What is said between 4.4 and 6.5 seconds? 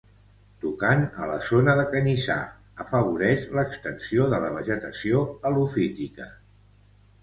la vegetació helofítica.